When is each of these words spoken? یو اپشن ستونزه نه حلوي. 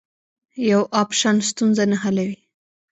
یو 0.69 0.81
اپشن 1.01 1.35
ستونزه 1.49 1.83
نه 1.91 1.97
حلوي. 2.03 2.37